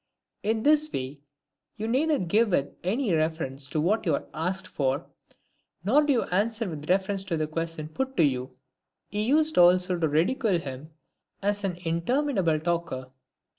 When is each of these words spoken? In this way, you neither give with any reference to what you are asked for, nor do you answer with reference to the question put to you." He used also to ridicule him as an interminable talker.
In 0.41 0.63
this 0.63 0.91
way, 0.91 1.19
you 1.77 1.87
neither 1.87 2.17
give 2.17 2.49
with 2.49 2.69
any 2.83 3.13
reference 3.13 3.67
to 3.69 3.79
what 3.79 4.07
you 4.07 4.15
are 4.15 4.25
asked 4.33 4.65
for, 4.67 5.05
nor 5.83 6.01
do 6.01 6.11
you 6.11 6.23
answer 6.23 6.67
with 6.67 6.89
reference 6.89 7.23
to 7.25 7.37
the 7.37 7.45
question 7.45 7.87
put 7.87 8.17
to 8.17 8.23
you." 8.23 8.49
He 9.11 9.21
used 9.21 9.59
also 9.59 9.99
to 9.99 10.09
ridicule 10.09 10.57
him 10.57 10.89
as 11.43 11.63
an 11.63 11.77
interminable 11.85 12.59
talker. 12.59 13.11